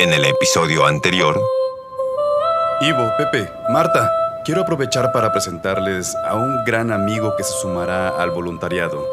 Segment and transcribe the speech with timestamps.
[0.00, 1.42] En el episodio anterior...
[2.82, 4.08] Ivo, Pepe, Marta,
[4.44, 9.04] quiero aprovechar para presentarles a un gran amigo que se sumará al voluntariado.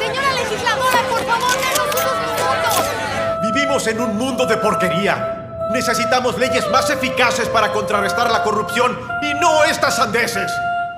[0.00, 3.42] Señora legisladora, por favor, denos unos minutos.
[3.42, 5.68] Vivimos en un mundo de porquería.
[5.72, 10.50] Necesitamos leyes más eficaces para contrarrestar la corrupción y no estas sandeces.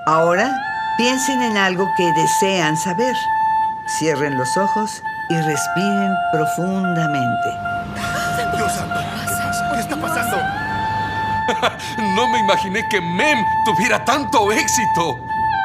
[0.07, 0.50] Ahora
[0.96, 3.14] piensen en algo que desean saber.
[3.98, 7.77] Cierren los ojos y respiren profundamente.
[8.57, 9.00] Dios santo,
[9.74, 10.37] ¿qué está pasando?
[12.16, 15.19] No me imaginé que Mem tuviera tanto éxito.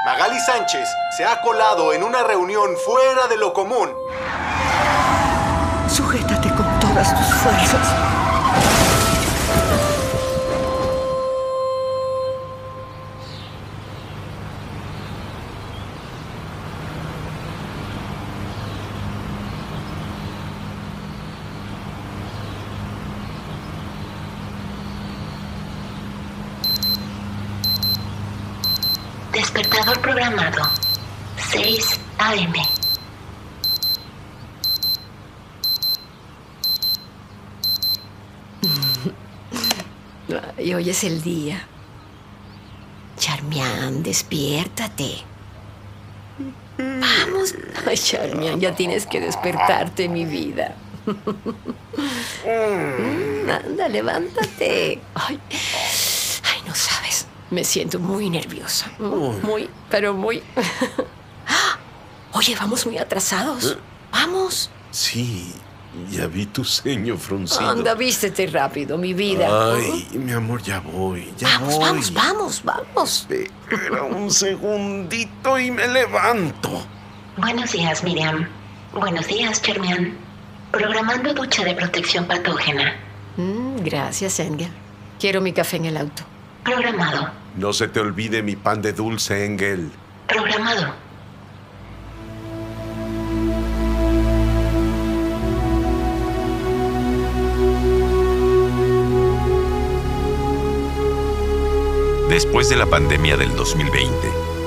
[0.05, 3.90] Magali Sánchez se ha colado en una reunión fuera de lo común.
[5.88, 8.11] Sujétate con todas tus fuerzas.
[29.92, 30.61] Despertador programado.
[31.52, 32.53] 6 AM.
[40.59, 41.67] Y hoy es el día.
[43.17, 45.23] Charmian, despiértate.
[46.78, 47.56] Vamos.
[47.86, 50.75] Ay, Charmian, ya tienes que despertarte, mi vida.
[52.44, 55.00] Mm, Anda, levántate.
[55.14, 55.39] Ay.
[57.52, 58.89] Me siento muy nerviosa.
[58.97, 60.41] Muy, pero muy.
[62.33, 63.77] Oye, vamos muy atrasados.
[64.11, 64.69] Vamos.
[64.89, 65.53] Sí,
[66.09, 67.69] ya vi tu ceño fruncido.
[67.69, 69.73] Anda, vístete rápido, mi vida.
[69.73, 71.83] Ay, mi amor, ya voy, ya vamos, voy.
[71.83, 73.27] vamos, vamos, vamos.
[73.29, 76.85] Espera un segundito y me levanto.
[77.35, 78.47] Buenos días, Miriam.
[78.94, 80.17] Buenos días, Charmian.
[80.72, 82.95] Programando ducha de protección patógena.
[83.35, 84.72] Mm, gracias, Engel.
[85.19, 86.23] Quiero mi café en el auto.
[86.63, 87.41] Programado.
[87.55, 89.91] No se te olvide mi pan de dulce, Engel.
[90.28, 90.94] Programado.
[102.29, 104.09] Después de la pandemia del 2020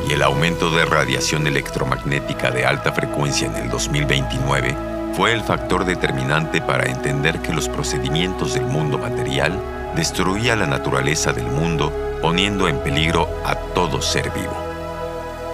[0.06, 4.76] y el aumento de radiación electromagnética de alta frecuencia en el 2029,
[5.14, 9.58] fue el factor determinante para entender que los procedimientos del mundo material
[9.96, 14.56] destruía la naturaleza del mundo poniendo en peligro a todo ser vivo.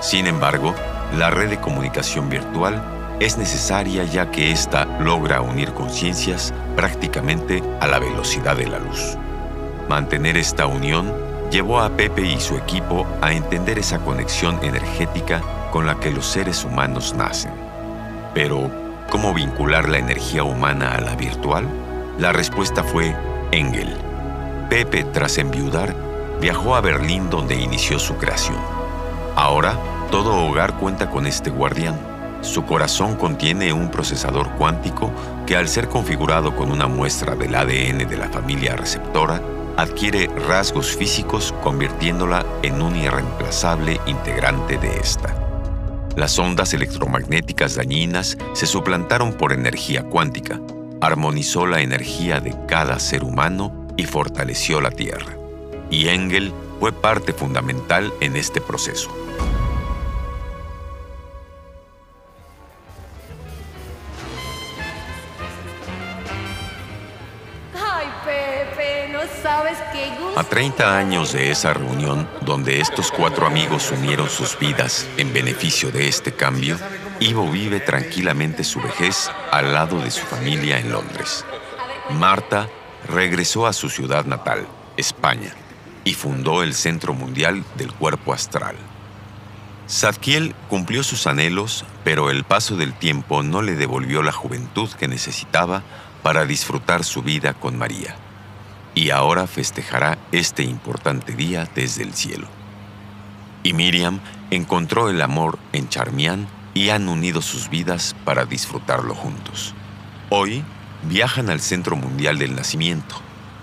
[0.00, 0.72] Sin embargo,
[1.18, 2.80] la red de comunicación virtual
[3.18, 9.18] es necesaria ya que ésta logra unir conciencias prácticamente a la velocidad de la luz.
[9.88, 11.12] Mantener esta unión
[11.50, 15.42] llevó a Pepe y su equipo a entender esa conexión energética
[15.72, 17.50] con la que los seres humanos nacen.
[18.32, 18.70] Pero,
[19.10, 21.66] ¿cómo vincular la energía humana a la virtual?
[22.16, 23.16] La respuesta fue
[23.50, 23.92] Engel.
[24.68, 26.09] Pepe, tras enviudar,
[26.40, 28.58] viajó a Berlín donde inició su creación.
[29.36, 29.78] Ahora,
[30.10, 31.98] todo hogar cuenta con este guardián.
[32.40, 35.12] Su corazón contiene un procesador cuántico
[35.46, 39.40] que al ser configurado con una muestra del ADN de la familia receptora,
[39.76, 45.34] adquiere rasgos físicos convirtiéndola en un irreemplazable integrante de esta.
[46.16, 50.60] Las ondas electromagnéticas dañinas se suplantaron por energía cuántica,
[51.00, 55.39] armonizó la energía de cada ser humano y fortaleció la Tierra.
[55.90, 59.10] Y Engel fue parte fundamental en este proceso.
[67.74, 70.40] Ay, Pepe, no sabes qué gusto.
[70.40, 75.90] A 30 años de esa reunión, donde estos cuatro amigos unieron sus vidas en beneficio
[75.90, 76.78] de este cambio,
[77.20, 81.44] Ivo vive tranquilamente su vejez al lado de su familia en Londres.
[82.10, 82.68] Marta
[83.06, 85.54] regresó a su ciudad natal, España,
[86.04, 88.76] y fundó el Centro Mundial del Cuerpo Astral.
[89.88, 95.08] Zadkiel cumplió sus anhelos, pero el paso del tiempo no le devolvió la juventud que
[95.08, 95.82] necesitaba
[96.22, 98.14] para disfrutar su vida con María.
[98.94, 102.46] Y ahora festejará este importante día desde el cielo.
[103.62, 104.20] Y Miriam
[104.50, 109.74] encontró el amor en Charmian y han unido sus vidas para disfrutarlo juntos.
[110.28, 110.62] Hoy
[111.02, 113.16] viajan al Centro Mundial del Nacimiento.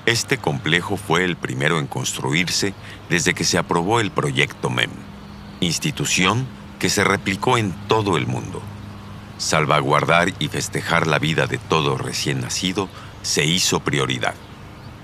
[0.07, 2.73] Este complejo fue el primero en construirse
[3.09, 4.89] desde que se aprobó el proyecto MEM,
[5.59, 6.47] institución
[6.79, 8.61] que se replicó en todo el mundo.
[9.37, 12.87] Salvaguardar y festejar la vida de todo recién nacido
[13.21, 14.35] se hizo prioridad.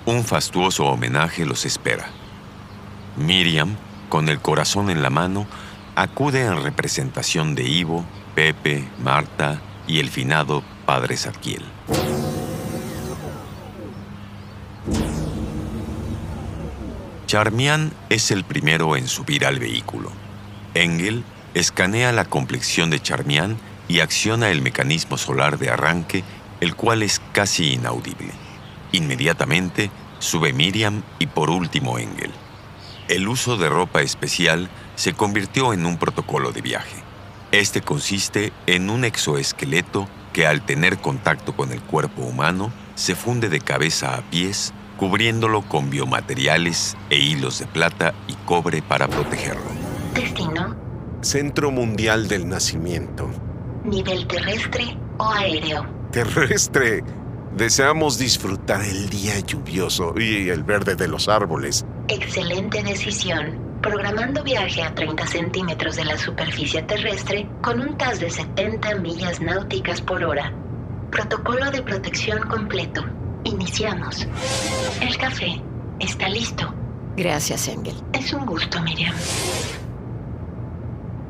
[0.05, 2.05] Un fastuoso homenaje los espera.
[3.17, 3.75] Miriam,
[4.07, 5.47] con el corazón en la mano,
[5.97, 8.05] acude en representación de Ivo,
[8.35, 11.72] Pepe, Marta y el finado padre Zadkiel.
[17.33, 20.11] Charmian es el primero en subir al vehículo.
[20.75, 21.23] Engel
[21.55, 23.57] escanea la complexión de Charmian
[23.87, 26.23] y acciona el mecanismo solar de arranque,
[26.61, 28.29] el cual es casi inaudible.
[28.91, 29.89] Inmediatamente
[30.19, 32.29] sube Miriam y por último Engel.
[33.07, 36.97] El uso de ropa especial se convirtió en un protocolo de viaje.
[37.51, 43.49] Este consiste en un exoesqueleto que al tener contacto con el cuerpo humano se funde
[43.49, 49.63] de cabeza a pies, cubriéndolo con biomateriales e hilos de plata y cobre para protegerlo.
[50.13, 50.75] Destino,
[51.21, 53.29] Centro Mundial del Nacimiento.
[53.83, 55.85] nivel terrestre o aéreo.
[56.11, 57.03] Terrestre.
[57.55, 61.85] Deseamos disfrutar el día lluvioso y el verde de los árboles.
[62.07, 63.59] Excelente decisión.
[63.81, 69.39] Programando viaje a 30 centímetros de la superficie terrestre con un TAS de 70 millas
[69.41, 70.51] náuticas por hora.
[71.11, 73.03] Protocolo de protección completo.
[73.45, 74.27] Iniciamos.
[75.01, 75.61] El café
[75.99, 76.73] está listo.
[77.17, 77.95] Gracias, Engel.
[78.13, 79.13] Es un gusto, Miriam.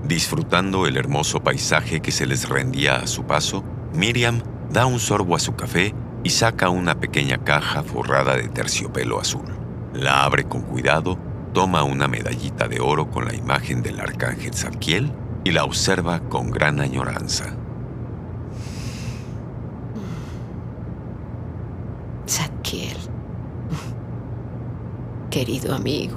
[0.04, 3.64] Disfrutando el hermoso paisaje que se les rendía a su paso,
[3.94, 5.94] Miriam da un sorbo a su café
[6.24, 9.46] y saca una pequeña caja forrada de terciopelo azul.
[9.94, 11.18] La abre con cuidado,
[11.54, 15.12] toma una medallita de oro con la imagen del arcángel Zadkiel
[15.44, 17.56] y la observa con gran añoranza.
[25.30, 26.16] Querido amigo.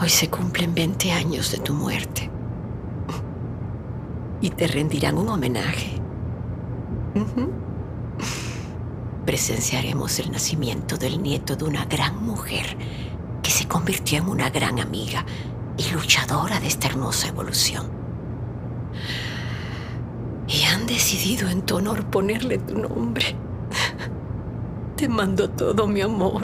[0.00, 2.30] Hoy se cumplen 20 años de tu muerte.
[4.40, 6.00] Y te rendirán un homenaje.
[9.26, 12.76] Presenciaremos el nacimiento del nieto de una gran mujer
[13.42, 15.24] que se convirtió en una gran amiga
[15.76, 17.97] y luchadora de esta hermosa evolución.
[20.88, 23.36] Decidido en tu honor ponerle tu nombre.
[24.96, 26.42] Te mando todo mi amor.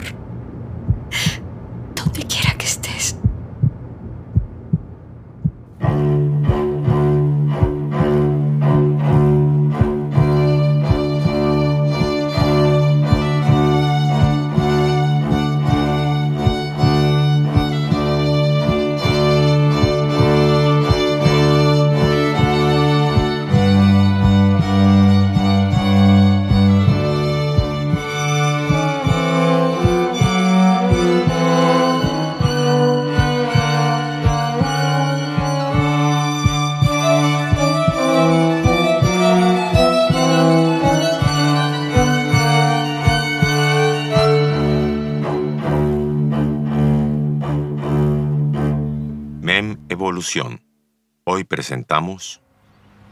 [51.23, 52.41] Hoy presentamos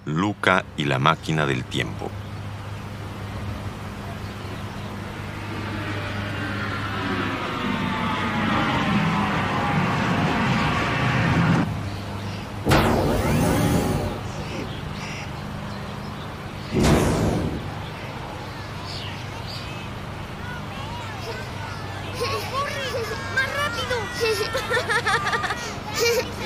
[0.03, 2.09] Luca y la máquina del tiempo.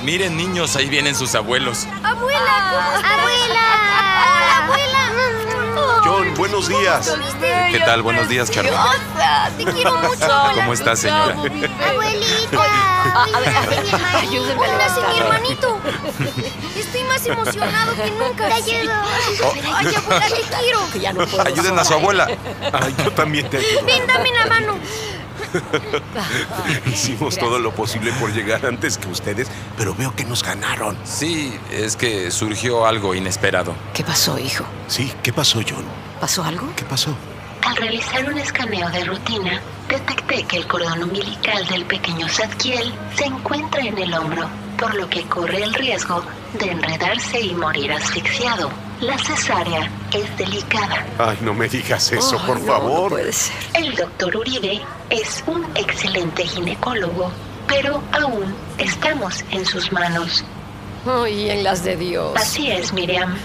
[0.08, 1.86] Miren, niños, ahí vienen sus abuelos.
[2.02, 2.94] ¡Abuela!
[3.04, 3.66] ¡Abuela!
[4.24, 4.98] ¡Hola, abuela!
[6.02, 7.14] John, buenos días.
[7.38, 8.00] ¿Qué tal?
[8.00, 8.72] Buenos días, Charlie.
[9.58, 10.26] Te quiero mucho.
[10.54, 11.34] ¿Cómo está, señora?
[11.34, 12.64] Abuelita.
[13.34, 13.84] A ver, a ver,
[14.16, 15.78] ayúdenme a Póngase mi hermanito.
[16.74, 18.48] Estoy más emocionado que nunca.
[18.48, 18.92] Te ayudo.
[19.76, 20.90] Ay, abuela, te quiero.
[20.90, 22.28] Que ya no puedo Ayuden a su abuela.
[22.72, 23.84] Ay, yo también te ayudo.
[23.84, 24.78] Ven, dame la mano.
[26.86, 30.96] Hicimos todo lo posible por llegar antes que ustedes, pero veo que nos ganaron.
[31.04, 33.74] Sí, es que surgió algo inesperado.
[33.94, 34.64] ¿Qué pasó, hijo?
[34.86, 35.84] Sí, ¿qué pasó, John?
[36.20, 36.72] ¿Pasó algo?
[36.76, 37.14] ¿Qué pasó?
[37.62, 43.24] Al realizar un escaneo de rutina, detecté que el cordón umbilical del pequeño Zadkiel se
[43.24, 46.22] encuentra en el hombro, por lo que corre el riesgo
[46.58, 48.70] de enredarse y morir asfixiado.
[49.00, 51.06] La cesárea es delicada.
[51.18, 53.02] Ay, no me digas eso, por no, favor.
[53.02, 53.54] No puede ser.
[53.74, 57.30] El doctor Uribe es un excelente ginecólogo,
[57.68, 60.44] pero aún estamos en sus manos.
[61.06, 62.32] Ay, en las de Dios.
[62.36, 63.36] Así es, Miriam.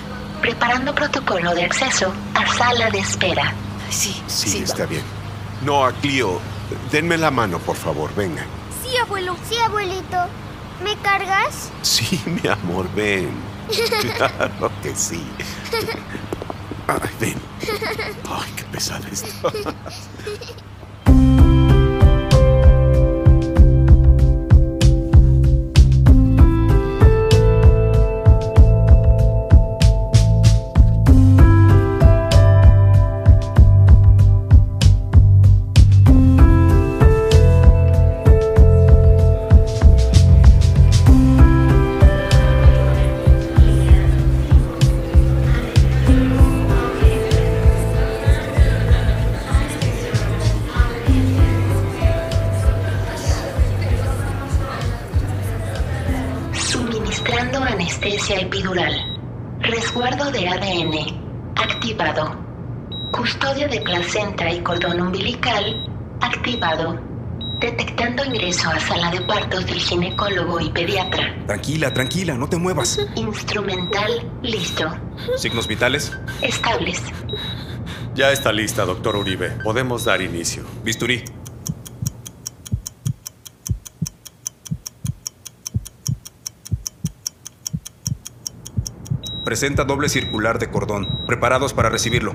[0.42, 3.54] Preparando protocolo de acceso a sala de espera.
[3.92, 4.64] Sí, Sí, sí.
[4.64, 5.04] está bien.
[5.62, 6.40] No, a Clio,
[6.92, 8.44] denme la mano, por favor, venga.
[8.84, 9.38] Sí, abuelo.
[9.48, 10.18] Sí, abuelito.
[10.84, 11.70] ¿Me cargas?
[11.84, 13.32] Sí, mi amor, ven.
[13.70, 15.24] Claro que sí.
[16.88, 17.36] Ay, ven.
[18.30, 19.52] Ay, qué pesada esto.
[66.22, 67.00] Activado.
[67.60, 71.34] Detectando ingreso a sala de partos del ginecólogo y pediatra.
[71.48, 73.00] Tranquila, tranquila, no te muevas.
[73.16, 74.92] Instrumental listo.
[75.38, 76.12] ¿Signos vitales?
[76.42, 77.02] Estables.
[78.16, 79.50] Ya está lista, doctor Uribe.
[79.64, 80.64] Podemos dar inicio.
[80.84, 81.24] Bisturí.
[89.44, 91.26] Presenta doble circular de cordón.
[91.26, 92.34] Preparados para recibirlo.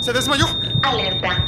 [0.00, 0.46] ¿Se desmayó?
[0.82, 1.44] Alerta.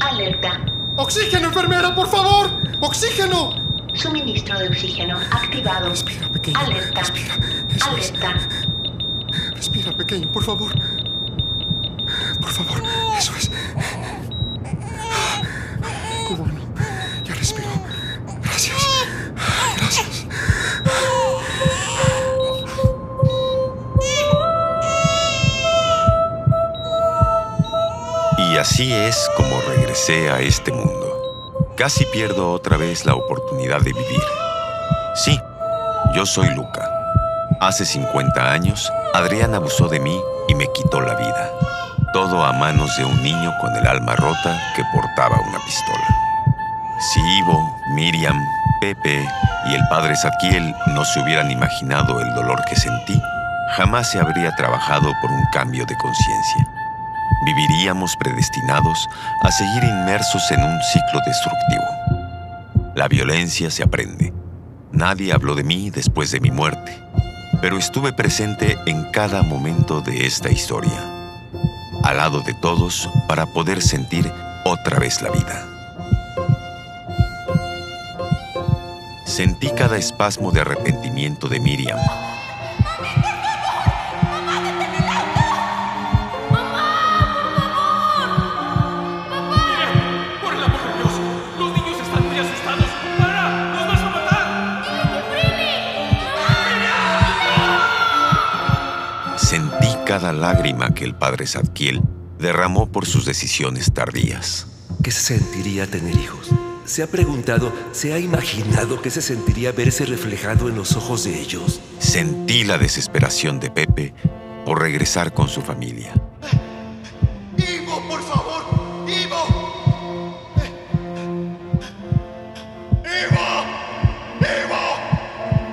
[0.00, 0.60] Alerta.
[0.96, 2.50] ¡Oxígeno, enfermera, por favor!
[2.80, 3.54] ¡Oxígeno!
[3.94, 5.90] Suministro de oxígeno activado.
[5.90, 6.58] Respira, pequeño.
[6.58, 7.00] Alerta.
[7.00, 7.34] Respira.
[7.74, 8.34] Eso Alerta.
[8.36, 9.50] Es.
[9.54, 10.72] Respira, pequeño, por favor.
[28.72, 31.74] Así es como regresé a este mundo.
[31.76, 34.22] Casi pierdo otra vez la oportunidad de vivir.
[35.14, 35.38] Sí,
[36.14, 36.88] yo soy Luca.
[37.60, 41.50] Hace 50 años, Adrián abusó de mí y me quitó la vida.
[42.14, 46.06] Todo a manos de un niño con el alma rota que portaba una pistola.
[47.12, 48.42] Si Ivo, Miriam,
[48.80, 49.28] Pepe
[49.66, 53.20] y el padre Zadkiel no se hubieran imaginado el dolor que sentí,
[53.76, 56.71] jamás se habría trabajado por un cambio de conciencia.
[57.44, 59.08] Viviríamos predestinados
[59.42, 61.84] a seguir inmersos en un ciclo destructivo.
[62.94, 64.32] La violencia se aprende.
[64.92, 66.96] Nadie habló de mí después de mi muerte,
[67.60, 71.00] pero estuve presente en cada momento de esta historia,
[72.04, 74.30] al lado de todos para poder sentir
[74.64, 75.66] otra vez la vida.
[79.24, 81.98] Sentí cada espasmo de arrepentimiento de Miriam.
[100.12, 102.02] Cada lágrima que el padre Zadkiel
[102.38, 104.66] derramó por sus decisiones tardías.
[105.02, 106.50] ¿Qué se sentiría tener hijos?
[106.84, 111.40] ¿Se ha preguntado, se ha imaginado qué se sentiría verse reflejado en los ojos de
[111.40, 111.80] ellos?
[111.98, 114.12] Sentí la desesperación de Pepe
[114.66, 116.12] por regresar con su familia.
[117.56, 119.08] ¡Ivo, por favor!
[119.08, 119.62] ¡Ivo!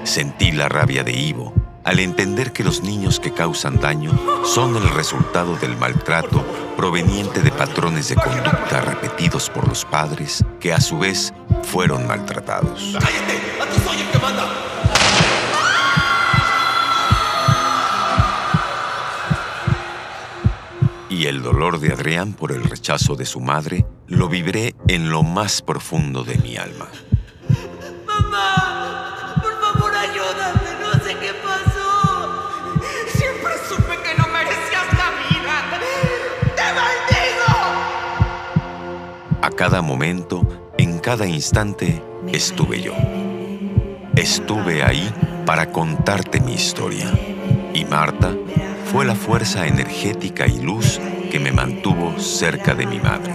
[0.05, 1.58] Sentí la rabia de Ivo
[1.89, 4.11] al entender que los niños que causan daño
[4.45, 6.45] son el resultado del maltrato
[6.77, 12.95] proveniente de patrones de conducta repetidos por los padres que a su vez fueron maltratados.
[12.95, 14.47] ¡Aquí soy el que manda!
[21.09, 25.23] Y el dolor de Adrián por el rechazo de su madre lo vibré en lo
[25.23, 26.87] más profundo de mi alma.
[28.05, 28.68] ¡Mamá!
[39.59, 40.47] Cada momento,
[40.77, 42.01] en cada instante,
[42.31, 42.93] estuve yo.
[44.15, 45.13] Estuve ahí
[45.45, 47.11] para contarte mi historia.
[47.73, 48.33] Y Marta
[48.89, 53.33] fue la fuerza energética y luz que me mantuvo cerca de mi madre.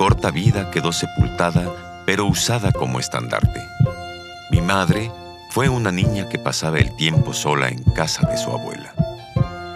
[0.00, 1.70] Corta vida quedó sepultada,
[2.06, 3.60] pero usada como estandarte.
[4.50, 5.12] Mi madre
[5.50, 8.94] fue una niña que pasaba el tiempo sola en casa de su abuela.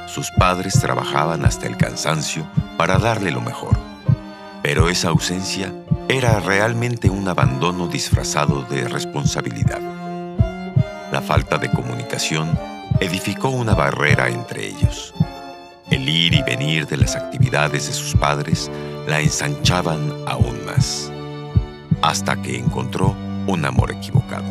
[0.06, 2.46] Sus padres trabajaban hasta el cansancio
[2.78, 3.76] para darle lo mejor.
[4.62, 5.70] Pero esa ausencia
[6.08, 9.82] era realmente un abandono disfrazado de responsabilidad.
[11.12, 12.58] La falta de comunicación
[12.98, 15.12] edificó una barrera entre ellos.
[15.90, 18.70] El ir y venir de las actividades de sus padres
[19.06, 21.10] la ensanchaban aún más,
[22.02, 23.14] hasta que encontró
[23.46, 24.46] un amor equivocado.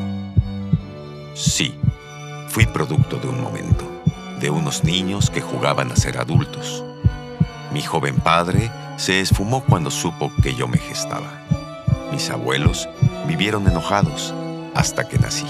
[1.33, 1.75] Sí,
[2.49, 3.85] fui producto de un momento,
[4.39, 6.83] de unos niños que jugaban a ser adultos.
[7.73, 11.41] Mi joven padre se esfumó cuando supo que yo me gestaba.
[12.11, 12.87] Mis abuelos
[13.27, 14.35] vivieron enojados
[14.75, 15.47] hasta que nací.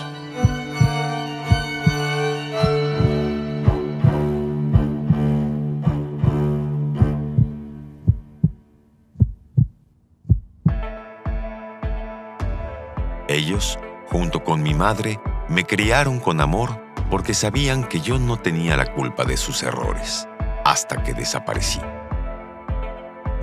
[14.14, 16.80] Junto con mi madre, me criaron con amor
[17.10, 20.28] porque sabían que yo no tenía la culpa de sus errores,
[20.64, 21.80] hasta que desaparecí.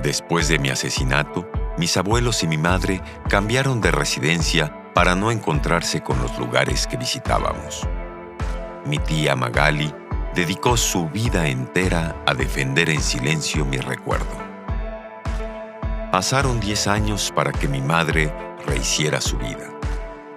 [0.00, 6.02] Después de mi asesinato, mis abuelos y mi madre cambiaron de residencia para no encontrarse
[6.02, 7.88] con los lugares que visitábamos.
[8.86, 9.92] Mi tía Magali
[10.36, 14.38] dedicó su vida entera a defender en silencio mi recuerdo.
[16.12, 18.32] Pasaron 10 años para que mi madre
[18.64, 19.66] rehiciera su vida.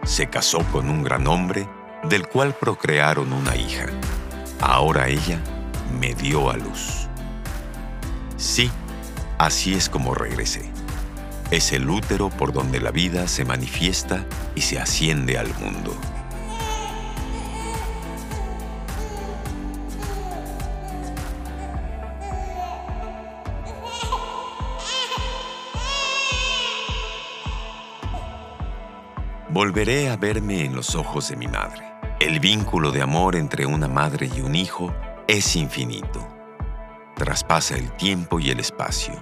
[0.06, 1.68] Se casó con un gran hombre
[2.04, 3.86] del cual procrearon una hija.
[4.60, 5.40] Ahora ella
[5.98, 7.08] me dio a luz.
[8.36, 8.70] Sí,
[9.38, 10.70] así es como regresé.
[11.52, 15.96] Es el útero por donde la vida se manifiesta y se asciende al mundo.
[29.50, 31.84] Volveré a verme en los ojos de mi madre.
[32.20, 34.94] El vínculo de amor entre una madre y un hijo
[35.28, 36.28] es infinito.
[37.16, 39.14] Traspasa el tiempo y el espacio,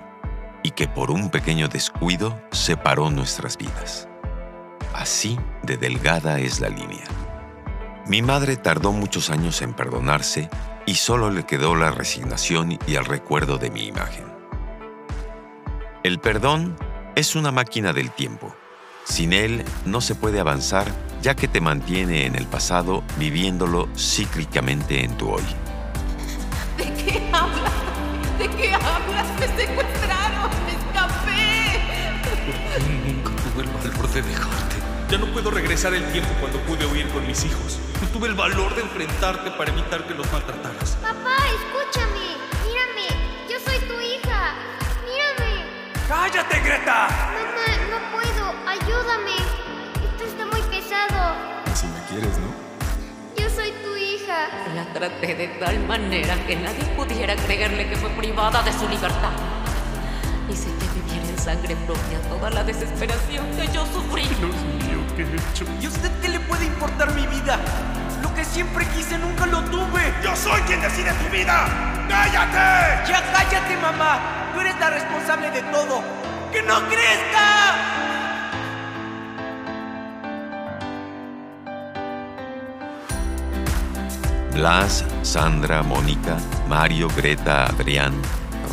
[0.64, 4.08] y que por un pequeño descuido separó nuestras vidas.
[4.94, 7.04] Así de delgada es la línea.
[8.08, 10.50] Mi madre tardó muchos años en perdonarse
[10.86, 14.26] y solo le quedó la resignación y el recuerdo de mi imagen.
[16.04, 16.78] El perdón
[17.16, 18.56] es una máquina del tiempo.
[19.04, 20.92] Sin él no se puede avanzar
[21.22, 25.44] ya que te mantiene en el pasado viviéndolo cíclicamente en tu hoy.
[26.78, 27.74] ¿De qué hablas?
[28.40, 29.28] ¿De qué hablas?
[29.40, 31.80] Me secuestraron, me escapé.
[33.06, 34.76] Nunca tuve el valor de dejarte.
[35.10, 37.80] Ya no puedo regresar el tiempo cuando pude huir con mis hijos.
[38.02, 40.98] No tuve el valor de enfrentarte para evitar que los maltrataras.
[41.02, 42.41] Papá, escúchame.
[46.12, 47.08] ¡Cállate, Greta!
[47.08, 48.54] Mamá, no puedo.
[48.68, 49.38] Ayúdame.
[50.04, 51.36] Esto está muy pesado.
[51.74, 53.42] Si me quieres, ¿no?
[53.42, 54.50] Yo soy tu hija.
[54.76, 59.32] La traté de tal manera que nadie pudiera creerle que fue privada de su libertad.
[60.50, 64.24] Hice que viviera en sangre propia toda la desesperación que yo sufrí.
[64.24, 65.64] Dios mío, ¿qué he hecho?
[65.80, 67.58] ¿Y a usted qué le puede importar mi vida?
[68.22, 70.14] Lo que siempre quise nunca lo tuve.
[70.22, 71.70] ¡Yo soy quien decide tu vida!
[72.10, 73.10] ¡Cállate!
[73.10, 74.41] Ya cállate, mamá.
[74.54, 76.02] Tú eres la responsable de todo.
[76.52, 78.02] ¡Que no crezca!
[84.54, 86.38] Blas, Sandra, Mónica,
[86.68, 88.14] Mario, Greta, Adrián,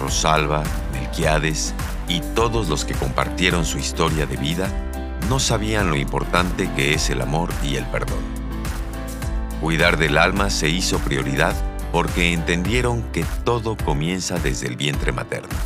[0.01, 1.73] Rosalba, Melquiades
[2.09, 4.69] y todos los que compartieron su historia de vida
[5.29, 8.19] no sabían lo importante que es el amor y el perdón.
[9.61, 11.55] Cuidar del alma se hizo prioridad
[11.93, 15.57] porque entendieron que todo comienza desde el vientre materno.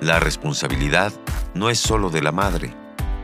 [0.00, 1.12] La responsabilidad
[1.54, 2.74] no es solo de la madre,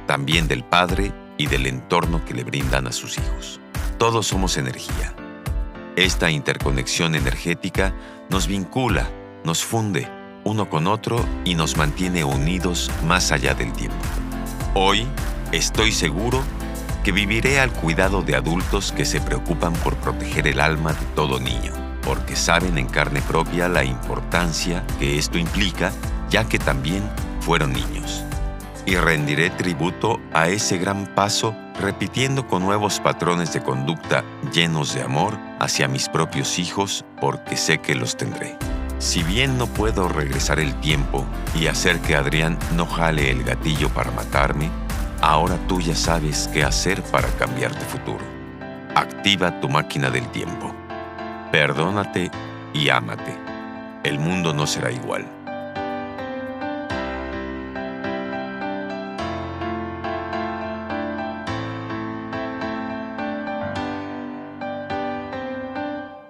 [0.07, 3.61] también del padre y del entorno que le brindan a sus hijos.
[3.99, 5.15] Todos somos energía.
[5.97, 7.95] Esta interconexión energética
[8.31, 9.09] nos vincula,
[9.45, 10.09] nos funde
[10.45, 13.97] uno con otro y nos mantiene unidos más allá del tiempo.
[14.75, 15.07] Hoy
[15.53, 16.43] estoy seguro
[17.05, 21.41] que viviré al cuidado de adultos que se preocupan por proteger el alma de todo
[21.41, 21.73] niño,
[22.03, 25.93] porque saben en carne propia la importancia que esto implica,
[26.31, 27.03] ya que también
[27.41, 28.25] fueron niños.
[28.87, 35.03] Y rendiré tributo a ese gran paso repitiendo con nuevos patrones de conducta llenos de
[35.03, 38.57] amor hacia mis propios hijos, porque sé que los tendré.
[38.99, 43.89] Si bien no puedo regresar el tiempo y hacer que Adrián no jale el gatillo
[43.89, 44.71] para matarme,
[45.21, 48.25] ahora tú ya sabes qué hacer para cambiar tu futuro.
[48.95, 50.72] Activa tu máquina del tiempo.
[51.53, 52.31] Perdónate
[52.73, 53.37] y ámate.
[54.05, 55.29] El mundo no será igual.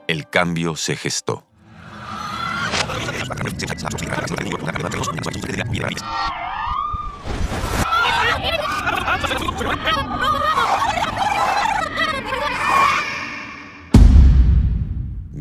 [0.09, 1.45] El cambio se gestó.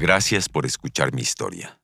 [0.02, 1.78] Gracias por escuchar mi historia.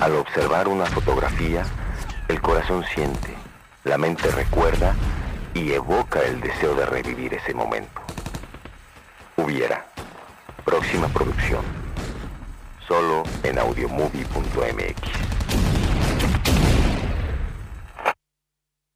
[0.00, 1.64] Al observar una fotografía,
[2.26, 3.32] el corazón siente,
[3.84, 4.96] la mente recuerda
[5.54, 8.00] y evoca el deseo de revivir ese momento.
[9.36, 9.86] Hubiera.
[10.64, 11.64] Próxima producción.
[12.88, 15.39] Solo en audiomovie.mx.